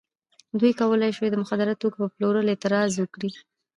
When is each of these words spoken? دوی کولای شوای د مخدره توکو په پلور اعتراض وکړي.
دوی 0.59 0.73
کولای 0.79 1.11
شوای 1.15 1.29
د 1.31 1.35
مخدره 1.41 1.73
توکو 1.81 1.97
په 2.01 2.11
پلور 2.13 2.35
اعتراض 2.51 2.91
وکړي. 2.97 3.31